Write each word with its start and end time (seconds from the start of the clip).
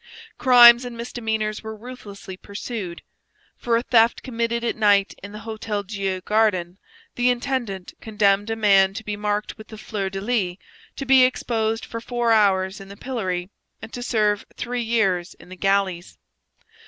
Crimes 0.39 0.83
and 0.83 0.97
misdemeanours 0.97 1.61
were 1.61 1.75
ruthlessly 1.75 2.35
pursued. 2.35 3.03
For 3.55 3.77
a 3.77 3.83
theft 3.83 4.23
committed 4.23 4.63
at 4.63 4.75
night 4.75 5.13
in 5.21 5.31
the 5.31 5.45
Hotel 5.45 5.83
Dieu 5.83 6.21
garden, 6.21 6.79
the 7.13 7.29
intendant 7.29 7.93
condemned 8.01 8.49
a 8.49 8.55
man 8.55 8.95
to 8.95 9.03
be 9.03 9.15
marked 9.15 9.59
with 9.59 9.67
the 9.67 9.77
fleur 9.77 10.09
de 10.09 10.19
lis, 10.19 10.57
to 10.95 11.05
be 11.05 11.23
exposed 11.23 11.85
for 11.85 12.01
four 12.01 12.31
hours 12.31 12.79
in 12.81 12.87
the 12.87 12.97
pillory, 12.97 13.51
and 13.79 13.93
to 13.93 14.01
serve 14.01 14.43
three 14.55 14.81
years 14.81 15.35
in 15.35 15.49
the 15.49 15.55
galleys. 15.55 16.17